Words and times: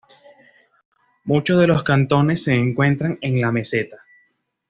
Muchos 1.25 1.59
de 1.59 1.67
los 1.67 1.83
cantones 1.83 2.41
se 2.45 2.55
encuentran 2.55 3.19
en 3.21 3.39
la 3.39 3.51
meseta. 3.51 3.97